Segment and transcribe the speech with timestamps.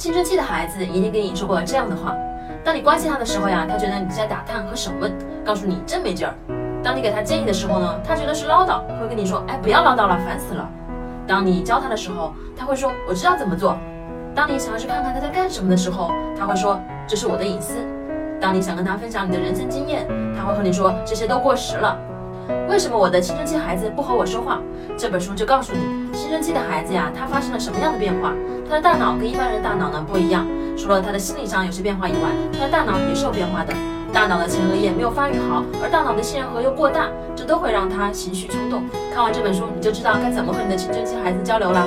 [0.00, 2.16] 青春期的孩子一定跟你说过这样的话：
[2.64, 5.12] 当你关心他的时候呀，他觉得你在打探和审问，
[5.44, 6.32] 告诉你真没劲儿；
[6.82, 10.66] 当你给他建议的时候呢，他觉得是唠叨，会跟你说：“哎，不要唠叨了，烦死了。”
[11.28, 13.76] 当你教他的时候，他会说：“我知道怎么做。”
[14.34, 17.74] 当你想要去看看他在干什么的时候，他会说：“这是我的隐私。”
[18.40, 21.94] 当你想跟他分享你的人生经验，他会和你说：“这些都过时了。”
[22.70, 24.62] 为什么我的青春期孩子不和我说话？
[24.96, 25.99] 这本书就告诉你，
[26.30, 28.32] 青春期的孩子呀，他发生了什么样的变化？
[28.68, 30.46] 他的大脑跟一般人大脑呢不一样，
[30.78, 33.74] 除了他的心理上有些变化以外，他的大脑也是有变化的。
[34.12, 38.84] 大脑的前额叶没有发育好，而大脑的杏仁核又过大，这都会让他情绪冲动。
[39.12, 41.84] 看完这本书，你就知道该怎么和你的青春期孩子交流了。